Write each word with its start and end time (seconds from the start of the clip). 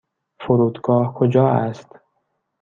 فرودگاه 0.41 1.13
کجا 1.13 1.47
است؟ 1.49 1.99